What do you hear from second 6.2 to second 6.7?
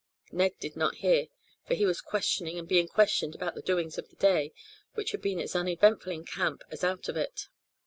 camp